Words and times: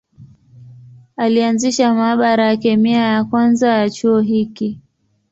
Alianzisha 1.17 1.93
maabara 1.93 2.47
ya 2.47 2.57
kemia 2.57 2.97
ya 2.97 3.23
kwanza 3.23 3.67
ya 3.73 3.89
chuo 3.89 4.19
hiki. 4.21 4.79